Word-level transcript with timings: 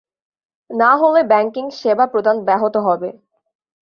না 0.69 0.91
হলে 0.95 1.21
ব্যাংকিং 1.23 1.65
সেবা 1.79 2.05
প্রদান 2.05 2.37
ব্যাহত 2.45 2.75
হবে। 2.77 3.09